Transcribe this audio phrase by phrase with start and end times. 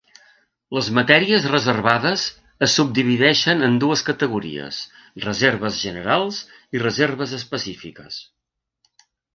[0.75, 2.23] Les matèries reservades
[2.67, 4.81] es subdivideixen en dues categories:
[5.29, 6.43] reserves generals
[6.79, 8.23] i reserves específiques.